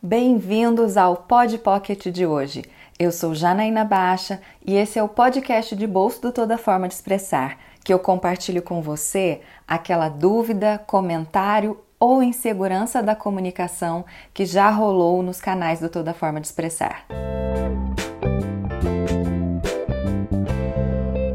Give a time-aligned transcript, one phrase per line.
[0.00, 2.62] Bem-vindos ao Pod Pocket de hoje.
[2.96, 6.94] Eu sou Janaína Baixa e esse é o podcast de bolso do Toda Forma de
[6.94, 14.70] Expressar, que eu compartilho com você aquela dúvida, comentário ou insegurança da comunicação que já
[14.70, 17.04] rolou nos canais do Toda Forma de Expressar.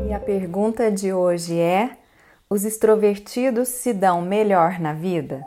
[0.07, 1.97] E a pergunta de hoje é:
[2.49, 5.45] os extrovertidos se dão melhor na vida?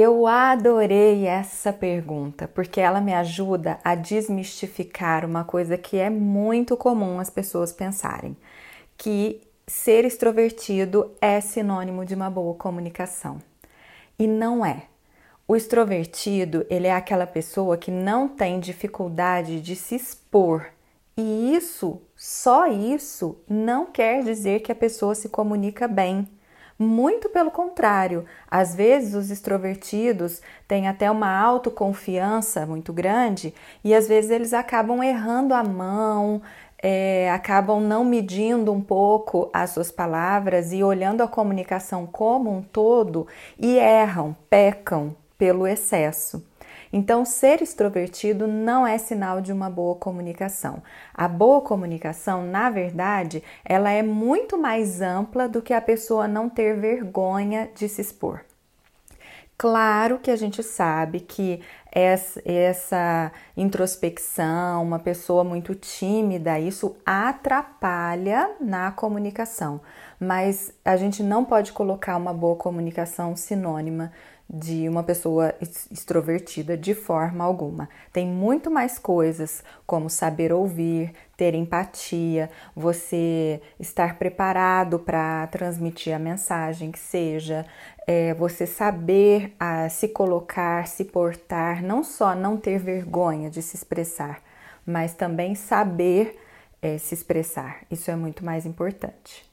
[0.00, 6.76] Eu adorei essa pergunta porque ela me ajuda a desmistificar uma coisa que é muito
[6.76, 8.36] comum as pessoas pensarem,
[8.96, 13.38] que ser extrovertido é sinônimo de uma boa comunicação.
[14.16, 14.84] E não é.
[15.48, 20.66] O extrovertido, ele é aquela pessoa que não tem dificuldade de se expor.
[21.16, 26.28] E isso, só isso, não quer dizer que a pessoa se comunica bem.
[26.78, 34.06] Muito pelo contrário, às vezes os extrovertidos têm até uma autoconfiança muito grande e às
[34.06, 36.40] vezes eles acabam errando a mão,
[36.80, 42.62] é, acabam não medindo um pouco as suas palavras e olhando a comunicação como um
[42.62, 43.26] todo
[43.58, 46.40] e erram, pecam pelo excesso.
[46.92, 50.82] Então, ser extrovertido não é sinal de uma boa comunicação.
[51.14, 56.48] A boa comunicação, na verdade, ela é muito mais ampla do que a pessoa não
[56.48, 58.40] ter vergonha de se expor.
[59.58, 61.60] Claro que a gente sabe que
[62.44, 69.80] essa introspecção, uma pessoa muito tímida, isso atrapalha na comunicação,
[70.20, 74.12] mas a gente não pode colocar uma boa comunicação sinônima
[74.50, 77.86] de uma pessoa extrovertida de forma alguma.
[78.10, 86.18] Tem muito mais coisas, como saber ouvir, ter empatia, você estar preparado para transmitir a
[86.18, 87.66] mensagem que seja,
[88.06, 93.62] é, você saber a, ah, se colocar, se portar, não só não ter vergonha de
[93.62, 94.42] se expressar,
[94.84, 96.38] mas também saber
[96.82, 97.80] é, se expressar.
[97.90, 99.48] Isso é muito mais importante.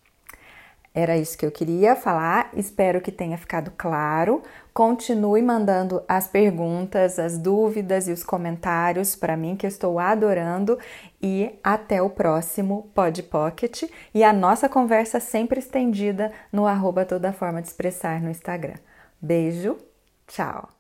[0.94, 4.41] Era isso que eu queria falar, espero que tenha ficado claro.
[4.74, 10.79] Continue mandando as perguntas, as dúvidas e os comentários para mim, que eu estou adorando.
[11.22, 17.34] E até o próximo Pod Pocket e a nossa conversa sempre estendida no arroba toda
[17.34, 18.75] forma de expressar no Instagram.
[19.22, 19.78] Beijo,
[20.28, 20.75] tchau!